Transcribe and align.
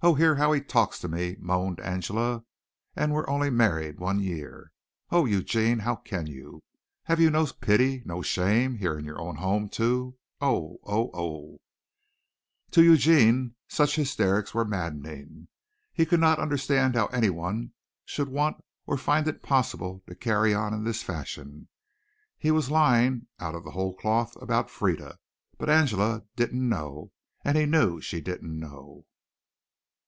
"Oh, 0.00 0.14
hear 0.14 0.36
how 0.36 0.52
he 0.52 0.60
talks 0.60 1.00
to 1.00 1.08
me," 1.08 1.34
moaned 1.40 1.80
Angela, 1.80 2.44
"and 2.94 3.12
we're 3.12 3.28
only 3.28 3.50
married 3.50 3.98
one 3.98 4.20
year! 4.20 4.70
Oh, 5.10 5.26
Eugene, 5.26 5.80
how 5.80 5.96
can 5.96 6.28
you? 6.28 6.62
Have 7.06 7.18
you 7.18 7.30
no 7.30 7.46
pity, 7.46 8.02
no 8.04 8.22
shame? 8.22 8.76
Here 8.76 8.96
in 8.96 9.04
your 9.04 9.20
own 9.20 9.34
home, 9.34 9.68
too! 9.68 10.16
Oh! 10.40 10.78
oh! 10.84 11.10
oh!" 11.14 11.58
To 12.70 12.84
Eugene 12.84 13.56
such 13.66 13.96
hysterics 13.96 14.54
were 14.54 14.64
maddening. 14.64 15.48
He 15.92 16.06
could 16.06 16.20
not 16.20 16.38
understand 16.38 16.94
how 16.94 17.06
anyone 17.06 17.72
should 18.04 18.28
want 18.28 18.62
or 18.86 18.96
find 18.98 19.26
it 19.26 19.42
possible 19.42 20.04
to 20.06 20.14
carry 20.14 20.54
on 20.54 20.72
in 20.72 20.84
this 20.84 21.02
fashion. 21.02 21.66
He 22.38 22.52
was 22.52 22.70
lying 22.70 23.26
"out 23.40 23.56
of 23.56 23.64
the 23.64 23.72
whole 23.72 23.94
cloth" 23.96 24.40
about 24.40 24.70
Frieda, 24.70 25.18
but 25.58 25.68
Angela 25.68 26.22
didn't 26.36 26.68
know 26.68 27.10
and 27.44 27.58
he 27.58 27.66
knew 27.66 28.00
she 28.00 28.20
didn't 28.20 28.56
know. 28.60 29.04